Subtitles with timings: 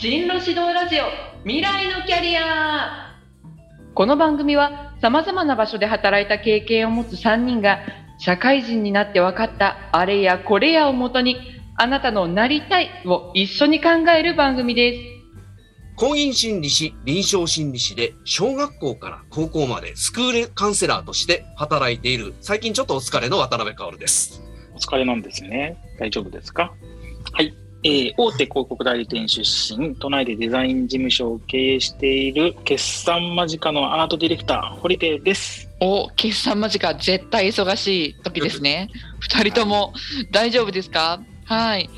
[0.00, 1.04] 進路指導ラジオ
[1.44, 3.18] 未来のキャリア
[3.94, 7.80] この番組は様々な場所で働いた経験を持つ3人が
[8.18, 11.36] 社会人になって分かったあれやこれやをもとに
[11.76, 15.00] あなたのなりたいを一緒に考える番組です。
[15.96, 24.42] 公認心理師、臨床心理師で小学校から高校までスクールカウンセラーとして働いている最近ちょっとお疲れの渡辺薫です。
[24.74, 25.76] お疲れなんですね。
[25.98, 26.72] 大丈夫ですか？
[27.34, 27.54] はい。
[27.82, 29.40] えー大手広告代理店出
[29.76, 35.68] 身、都内でデザイン事務所を経営している決算間近のアートディレクター、堀手です。
[35.80, 38.88] お、決算間近、絶対忙しい時ですね。
[39.20, 39.92] 二人とも
[40.30, 41.20] 大丈夫ですか？
[41.46, 41.88] はい。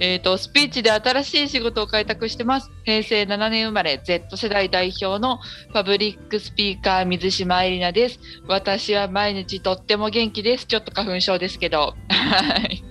[0.00, 2.70] えっ、と、スピーチで新しい仕事を開拓してます。
[2.84, 5.38] 平成7年生まれ、Z 世代代表の
[5.72, 8.18] パブリックスピーカー、水島えりなです。
[8.48, 10.66] 私は毎日とっても元気です。
[10.66, 11.94] ちょっと花粉症ですけど。
[12.08, 12.82] はい。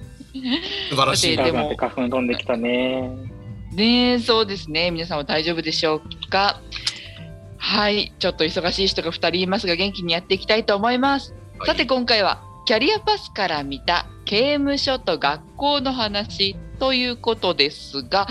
[0.90, 1.38] 素晴らしい。
[1.38, 3.10] でも花粉飛んできたね。
[3.74, 4.92] ねえ、そうですね。
[4.92, 6.62] 皆さんは大丈夫でしょうか？
[7.58, 8.14] はい。
[8.20, 11.32] ちょっと忙しい人が2人いますが、元気にやっていきたいと思います。
[11.32, 18.26] はいさて今回はキャリアパスから見た刑務所と学校の話ということですが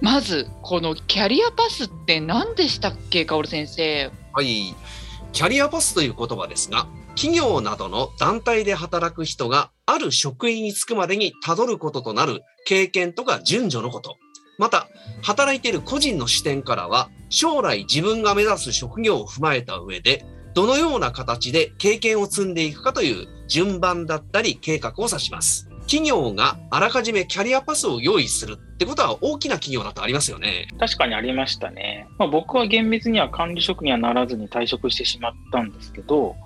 [0.00, 4.12] まずこのキャリアパスって何でしたっけカオル先生？
[4.32, 4.76] はい。
[5.32, 6.86] キャリアパスという言葉ですが、
[7.18, 14.18] 企業などの団体で働く人がある職位に就くまでにたどることとなる経験とか順序のこと。
[14.56, 14.86] また、
[15.24, 20.24] 働いている個人の視点からは、将来自分が目指す職業を踏まえた上で、
[20.54, 25.68] どのような形で経験を積んでいくかという順番だったり計画を指します。
[25.88, 30.68] 企業があらかじめキャリアパスを用意するってことは大きな企業だとありますよね。
[30.78, 32.06] 確かにありましたね。
[32.16, 36.36] まあ、僕は厳密には管理職にはならずに退職してしまったんですけど、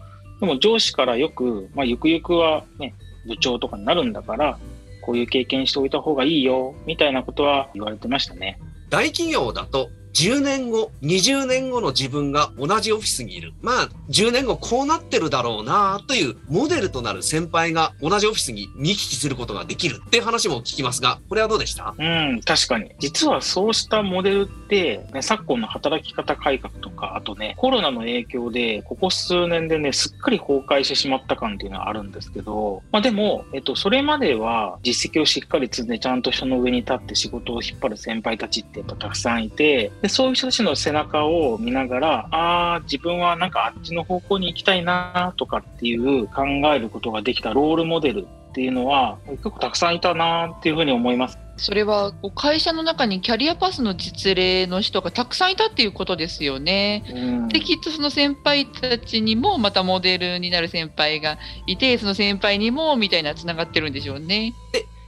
[0.42, 2.96] でも上司からよく、まあ、ゆくゆくはね、
[3.28, 4.58] 部長とかになるんだから、
[5.00, 8.58] こういう経験しておいた方がいいよ、みたいなことは言われてましたね。
[8.90, 13.52] 大企業だと10年後、20年後の自分が同じオフィスにいる。
[13.62, 21.94] まあ、10年後こうなってるだろうなというモデルとなる先輩が同じオフィスに見聞きすることができるっていう話も聞きますが、これはどうでした？
[21.98, 22.92] うん、確かに。
[22.98, 51.38] 実はそうしたモデルって、ね、昨今の働き方改革とか、あとね、コロナの影響で、ここ数年でね、すっかり崩壊してしまった感っていうのはあるんですけど、まあでも、えっと、それまでは実績をしっかり積んで、ちゃんと人の上に立って仕事を引っ張る先輩たちってやっぱたくさんいて、でそういう人たちの背中を見ながら、ああ、自分はなんかあっちの方向に行きたいなとかっていう考えることができたロールモデルっていうのは結構たくさんいたなっていうふうに思います。
[51.56, 57.04] それはこう会社の中にキャリアパスの実例の人がたくさんいたっていうことですよね。
[57.14, 64.52] うんできっとその先輩たちにもまたモデルになる先輩がいてその先輩にもみたいなつながってるんでしょうね。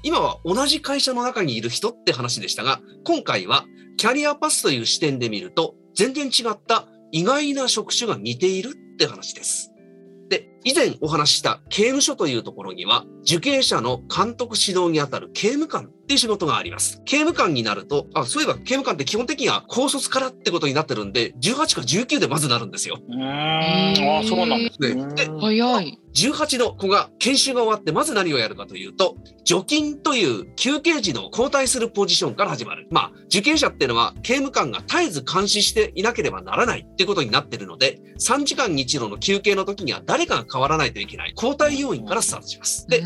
[0.04, 3.65] 今は同じ会社の中にいる人って話でしたが、今回は
[3.97, 9.72] キャリアパスという視点で見ると、全然違った意外な職種が似ているって話です。
[10.28, 17.02] で、以前お話しした刑務所というところには、受刑者の監督指導にあたる刑務官っていう仕事があります。
[17.04, 22.98] 刑務官になると、あ、そういえば刑務官って基本的には高卒からってことになってるんで、18か19でまずなるんですよ。
[23.08, 24.94] うーん、あーそうなんですね。
[24.94, 25.98] ねで早い。
[26.14, 32.86] 18の子が研修が終わってまず何をやるかというと、除菌という休憩時の交代するポジションから始まる。
[32.91, 41.32] まあ、受刑者っていうのは刑務官が絶えず監視していなければならないっていうことになってるので、3時間に一度の休憩の時には誰かが変わらないといけない。
[41.34, 42.87] 交代要員からスタートします。
[42.87, 43.03] で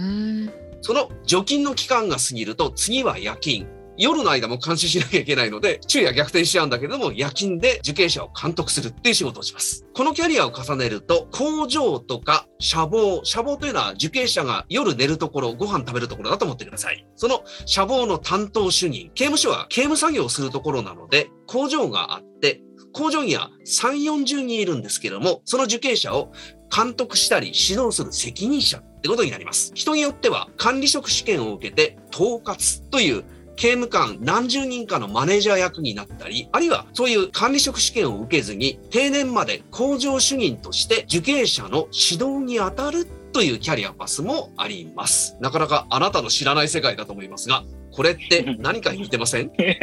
[0.82, 3.66] その除菌の期間が過ぎると次は夜勤。
[4.00, 9.86] 夜の間も監視しなきゃいけないので、昼夜逆転しちゃうんだけども、夜勤で受刑者を監督するっていう仕事をします。
[9.92, 17.04] このキャリアを重ねると、工場とか社房、社房というのは受刑者が夜寝るところ、ご飯食べるところだと思ってください。
[17.16, 26.30] その社房の担当主任、刑務所は刑務作業をするところなので、工場があって、工場には3、40人いるんですけども、その受刑者を
[26.74, 29.72] 監督したり指導する責任者ってことになります。
[29.74, 33.24] 人によっては管理職試験を受けて統括という
[33.56, 45.36] 刑務官何十人かのマネージャー役になったり、あるいはそういう管理職試験を受けずに定年まで工場主任として受刑者の指導に当たるというキャリアパスもあります。
[45.40, 49.50] なかなかあなたの知らない世界だと思いますが、これって何か似てません？
[49.58, 49.78] え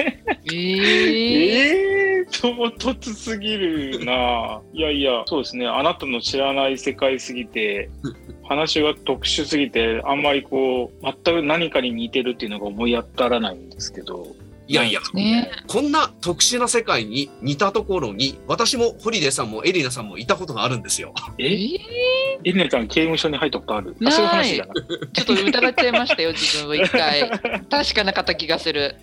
[0.46, 4.62] ー、えー、唐突すぎるな。
[4.74, 5.68] いやいや、そうですね。
[5.68, 7.90] あなたの知らない世界すぎて、
[8.44, 14.36] 話が特殊すぎて、あんまりこう、全く何かに似てるっていうのが思い当たらないんですけど、
[14.68, 21.14] いやいや、ねこんな特殊な世界に似たところに、私もホリデーさんもエリナさんもいたことがあるんですよ。
[21.38, 21.46] え？
[21.54, 21.68] え？
[21.68, 21.80] ー
[22.44, 23.96] エリナちゃん刑務所に入ったことある？
[24.00, 27.30] ないあそういう話じゃなちょっと疑っちゃいましたよ、自分を一回。
[27.70, 28.96] 確かなかった気がする。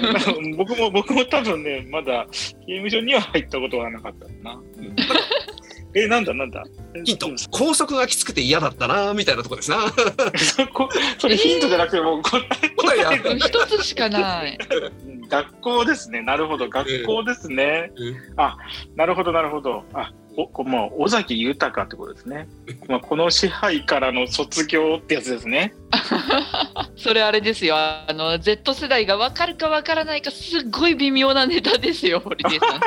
[0.56, 2.26] 僕も僕も多分ねまだ
[2.66, 4.60] 刑務所には入ったことはなかったな、
[5.98, 6.62] えなんだなんだ？
[7.04, 9.78] ヒント、拘束がきつくて嫌だったな、みたいなとこですな。
[10.36, 12.38] そこそれヒントじゃなくてもう答
[12.94, 13.12] えや。
[13.36, 14.58] 一つしかない。
[15.28, 16.20] 学校ですね。
[16.20, 16.68] なるほど。
[16.68, 18.16] 学校ですね、うん。
[18.94, 19.84] なるほどなるほど。
[19.94, 22.46] あおこもう尾崎豊ってことですね、
[22.88, 25.74] まあ、この支配からの卒業ってやつですね。
[26.94, 27.74] それあれですよ。
[27.78, 32.80] あの Z 世代が分かるか分からないかすっごい微妙なネタですよ、ホリデーさん。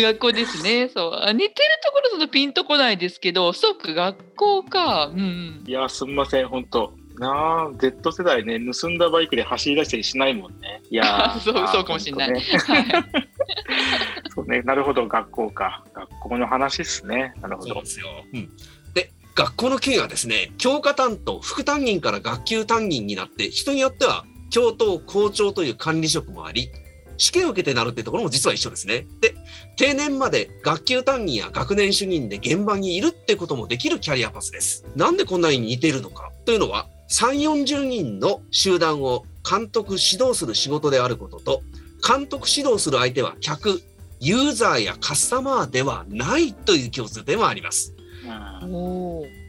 [0.00, 0.88] 学校ですね。
[0.88, 1.12] そう。
[1.14, 1.52] あ似てる
[1.84, 5.06] ところそのピンとこないですけど、そうか学校か。
[5.06, 5.64] うん。
[5.66, 10.82] いやすみません本当なあ Z 世代ね盗んだバイクで走り出したりしないもんね。
[10.90, 12.32] いやー そうそうかもしんない。
[12.32, 12.42] ね。
[14.34, 14.62] そうね。
[14.62, 15.06] なるほど。
[15.06, 15.84] 学校か。
[15.94, 17.34] 学校の話ですね。
[17.40, 17.74] なるほど。
[17.74, 18.08] そうですよ。
[18.32, 18.50] うん。
[18.94, 26.68] で、学校の経営はですね、教科担当、副担任から学級担任になって、人によっては教頭、校長という管理職もあり、
[27.16, 29.06] 試験を受けてなるってところも実は一緒ですね。
[29.20, 29.34] で、
[29.76, 34.84] 定年まで学級担任や学年主任で現場にいるってこともできるキャリアパスです。
[34.96, 41.62] なんでこんなに似てるのかというのは、3、40人の集団を監督、指導する仕事であることと、
[42.06, 43.82] 監督指導する相手は客、
[44.20, 47.94] ユーザーやカスタマーではないという共通点はあります。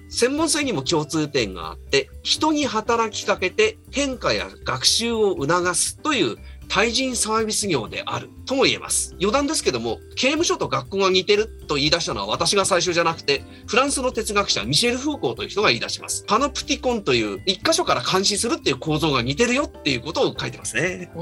[0.09, 9.15] 専門性にも共通点があって、人に働きかけて変化や学習を促すという対人サービス業であるとも言えます。
[9.19, 16.23] 余談ですけども、刑務所と学校が似てると言い出したのは私が最初じゃなくて、フランスの哲学者ミシェル・フーコーという人が言い出します。
[16.27, 21.09] パノプティコンという一箇所から監視するっていう構造が似てるよっていうことを書いてますね。
[21.13, 21.17] え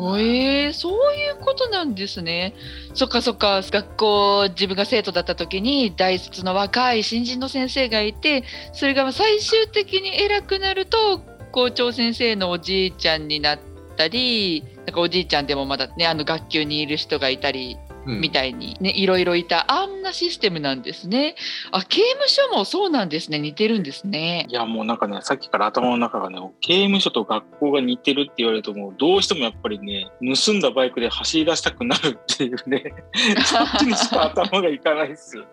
[0.70, 2.56] ー、そういうことなんですね。
[2.94, 8.44] そっかそっか学校自分が生徒だった時に大卒の若い新人の先生がいて
[8.74, 11.20] それが最終的に偉くなると
[11.52, 13.60] 校長先生のおじいちゃんになっ
[13.96, 21.36] たりなんかおじいちゃんでもまだねあの学級にいる人がいたりうんみたいにね、いろいろいたあんなシステムなんですね。
[21.72, 24.46] あ刑務所もそうなんですね似てるんですね。
[24.50, 32.84] いやもうなんかねさっきから頭の中がね刑務所と学校が似てるって言われるともうどうしてもやっぱりね盗んだバイクで走り出したくなるっていうね
[33.46, 35.48] そっちにしか頭がいかないですよね。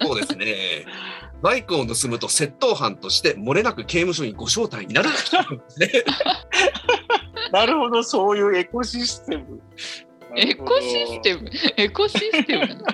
[0.00, 0.56] そうですね。
[1.42, 5.10] バイクを盗むと窃盗犯として漏れなく刑務所にご招待になる。
[5.10, 5.14] ね
[7.52, 9.60] なるほどそういうエコシステム。
[10.34, 11.50] エコシステム？
[11.76, 12.84] エコシステム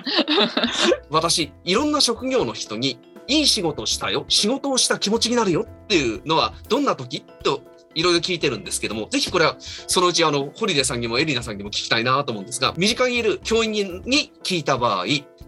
[1.09, 7.21] 私、いろんな職業の人に、いい仕事をしたよ、仕事をした気持ちになるよっていうのは、どんな時？
[7.43, 7.61] と
[7.95, 15.05] いろいろ聞いてるんですけども、ぜひこれは、そのうちあの、ホリデーさんにもエリナさんにも聞きたいなと思うんですが、身近にいる教員に聞いた場合、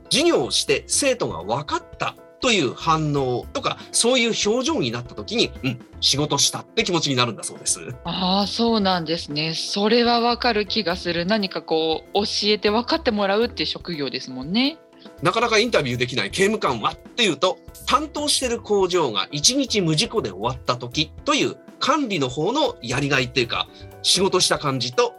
[0.10, 7.80] 授業をして生徒が分かったという反応とか、そういう表情になった時に、うん、仕事したって気持ちになるんだそうです。
[8.04, 9.54] ああそうなんですね。
[9.56, 11.26] それはわかる気がする。
[11.26, 14.78] 何かこう教えて分かってもらうっていう職業ですもんね。
[15.22, 23.68] なかなかインタビューできない刑務官はっていうと、担当してる工場が1日無事故で終わった時という管理の方のやりがいっていうか、
[24.02, 25.14] 仕事した感じと、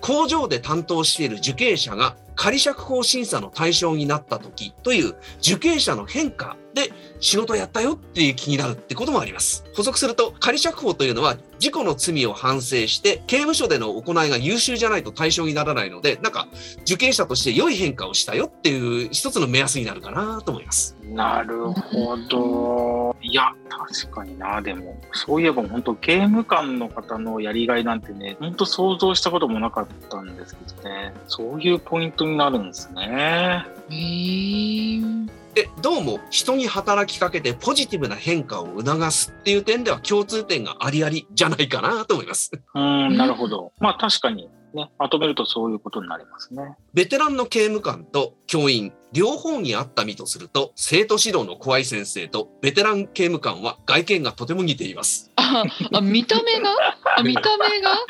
[0.00, 9.64] 工場で担当している受刑者が仮釈放審査の対象になった時という受刑者の変化で仕事やったよっていう気になるってこともあります。
[9.74, 16.46] 補足すると仮釈放というのは事故の罪を反省して刑務所での行いが優秀じゃないと対象にならないので、なんか
[16.82, 20.94] 受刑者として良い変化をしたよっていう一つの目安になるかなと思います。
[21.04, 23.05] なるほど。
[23.28, 24.62] いや、確かにな。
[24.62, 31.12] でも、そういえば本当、刑務官の方のやりがいなんてね、本当想像したこともなかったんですけどね。
[31.26, 33.66] そういうポイントになるんですね。
[33.90, 42.52] へーで、どうも人に働きかけてポジティブな変化を促すっていう点では共通点がありありじゃないかなと思います。
[42.74, 43.72] うん、なるほど。
[43.80, 46.76] まあ確かにね、まとめるとそういうことになりますね。
[46.92, 55.32] ベテランの刑務官と教員、両方にあった身とすると、生徒指導の怖い先生とベテラン刑務官は外見がとても似ています。
[55.36, 56.70] ああ見た目が？
[57.16, 57.92] あ見た目が？
[57.92, 58.06] あー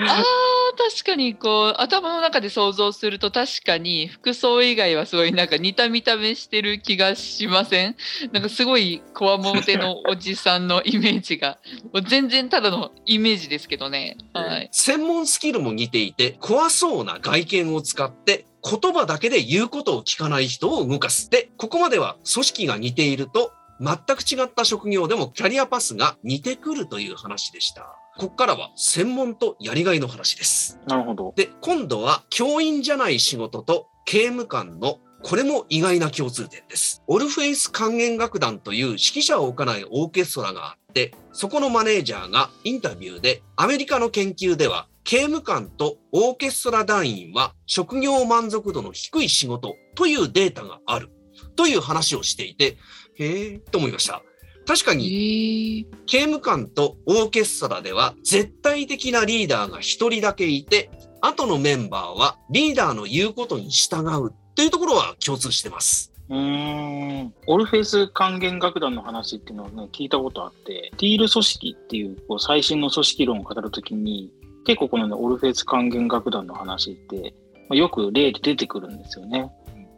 [0.91, 7.97] 確かにこう頭の中で想像すると確かに服装以外はすごいなんか似た見た目してる気がしません？
[8.33, 11.59] なんかすごいこわもてのおじさんのイメージが。
[11.93, 14.17] もう全然ただのイメージですけどね。
[14.33, 14.69] はい。
[14.73, 21.31] 専門スキルも似ていて、怖そうな外見を使って、言葉だけで言うことを聞かない人を動かす。
[21.31, 27.97] で、ここまでは組織が似ていると、全く違った職業でもキャリアパスが似てくるという話でした。
[28.19, 30.81] ここからは専門とやりがいの話です。
[30.87, 31.33] なるほど。
[31.37, 37.03] で、今度は教員じゃない仕事と刑務官のこれも意外な共通点です。
[37.07, 51.11] オルフェイス管弦楽団という指揮者を置かないオーケストラがあって、そこのマネージャーがインタビューでアメリカの研究では刑務官とオーケストラ団員は職業満足度の低い仕事というデータがある
[51.55, 52.77] という話をしていて、
[53.15, 54.23] へえと思いました。
[54.67, 66.13] 確かえにー、刑務官とオーケストラでは絶対的なリーダーが一人だけいて、後のメンバーはリーダーの言うことに従うというところは共通してます。
[66.29, 67.35] うーん。
[67.47, 74.33] オルフェイス管弦楽団の話っていうのをね、聞いたことあって、ティール組織っていうこう最新の組織論を語るときに、
[74.67, 77.35] 結構このね、オルフェス管弦楽団の話って、
[77.69, 79.51] まあ、よく例で出てくるんですよね。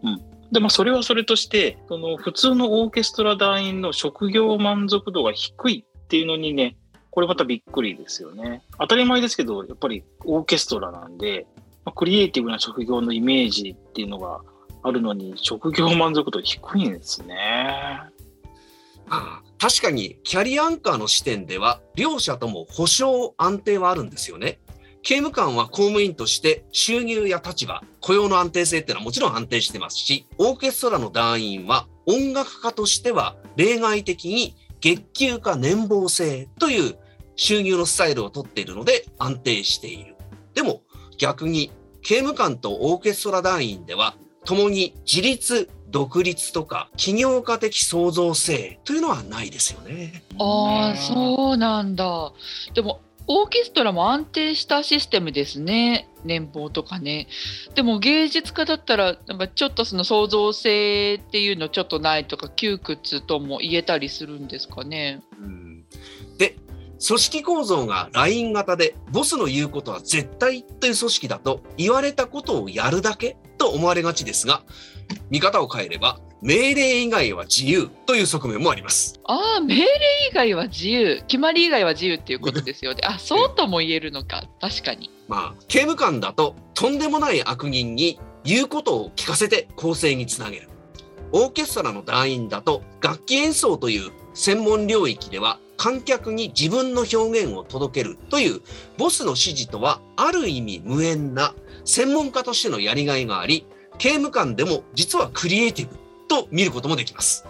[0.02, 0.52] うん。
[0.52, 6.76] で、まあ、それはそれとして、その普通のオーケストラ団員の職業満足度が低いっていうのにね、
[7.10, 8.62] これまたびっくりですよね。
[8.78, 11.46] 当たり前ですけど、やっぱりオーケストラなんで、
[11.84, 14.40] まあ、クリエイティブな職業のイメージっていうのが
[14.82, 17.36] あるのに、職業満足度低いんですね。
[17.80, 18.10] あ
[19.08, 24.60] あ確かにキャリアアンカーの視点では両者とも保証安定はあるんですよね。
[25.02, 36.96] 刑務官は公務員として収入や立場、雇用の安定性っていうのはもちろん安定してますし、オーケストラの団員は音楽家としては例外的に月給か年俸制という
[37.36, 40.16] 収入のスタイルをとっているので安定している。
[40.54, 40.82] でも
[41.16, 41.70] 逆に
[42.02, 50.22] 刑務官とオーケストラ団員では共に自立、独立とか起業家的創造性というのはないですよね。
[50.38, 52.32] ああ、ねそうなんだ。
[52.74, 56.08] でも、オーケストラも安定したシステムですね。
[56.24, 57.28] 年俸とかね。
[57.74, 65.22] でも芸術家だったら、なんかちょっとその創造性っていうのちょっとないとか、窮屈とも言えたりするんですかね。
[65.40, 65.84] うん
[66.38, 66.56] で、
[67.06, 74.62] 組織構造がライン型で、ボスの言うことは絶対という組織だと、言われたことをやるだけと思われがちですが、
[75.30, 79.20] 見方を変えれば、命令以外は自由という側面もあります。
[79.24, 79.84] ああ、命令
[80.30, 83.00] 以外は自由、決まり以外は自由っていうことですよね。
[83.04, 84.44] あ、そうとも言えるのか。
[84.60, 85.10] 確かに。
[85.26, 90.68] まあ、刑務官だと、とんでもない悪人に言うことを聞かせて構成につなげる。
[91.32, 98.60] オーケストラの団員だと、楽器演奏という専門領域では、観客に自分の表現を届けるという
[98.98, 101.54] ボスの指示とはある意味無縁な
[101.84, 103.64] 専門家としてのやりがいがあり、
[103.96, 105.96] 刑務官でも実はクリエイティブ
[106.28, 107.46] と見ることもできます。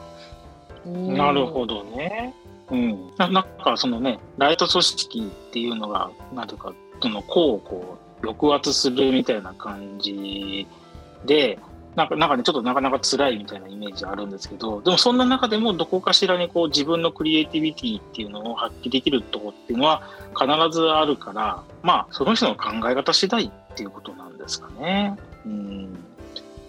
[0.86, 2.34] なるほどね。
[2.70, 3.10] うん。
[3.16, 10.66] ななんかそのね、ライト組織っていうのが、なんていうか、その項をこう、抑圧するみたいな感じ
[11.24, 11.58] で、
[11.98, 20.02] なんかなんかね、ちょっとなかなか辛いみたいなイメージあるんですけど、でもそんな中でもどこかしらにこう自分のクリエイティビティっていうのを発揮できるとこっていうのは
[20.38, 25.18] 必ずあるから、まあその人の考え方次第っていうことなんですかね。
[25.44, 25.92] うん。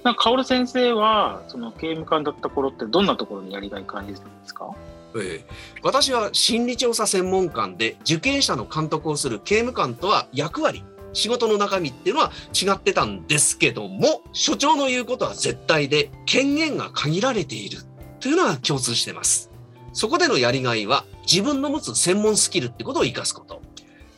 [0.03, 4.73] なんか、薫先生は、その刑務官だった頃ってどんなところにやりがい感じたんですか？
[5.15, 5.45] ええ
[5.83, 10.83] 私は心理調査専門官で受刑者の監督をする刑務官とは役割
[11.13, 17.79] 仕事の中身っていうのは違ってたんですけども所長の言うことは絶対で権限が限られている
[18.19, 19.51] というのは共通してます
[19.93, 23.61] そこでのやりがいは自分の持つ専門スキルってことを生かすこと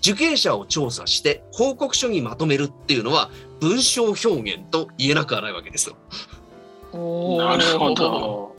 [0.02, 3.30] 受刑者を調査して報告書にまとめるっていうのは
[3.60, 5.96] 文章表現と言えなくはないわけですよ
[6.94, 8.56] なるほど。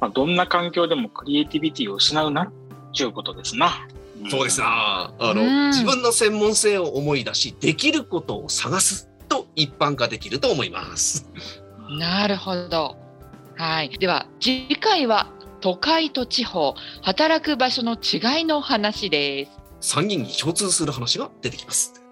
[0.00, 2.52] まあ、どんな環境でもクリエイティビティを失うなっ
[2.96, 3.86] ていうことですな。
[4.22, 5.12] んそうですな。
[5.18, 11.28] あの、うん自分の専門性を思い出し、できることを探すと一般化できると思います。
[11.98, 12.96] なるほど。
[13.56, 13.90] はい。
[13.98, 15.30] では次回は
[15.60, 19.52] 都会と地方働く場所の違いの話です。
[19.80, 22.03] 参議院に共通する話が出てきます。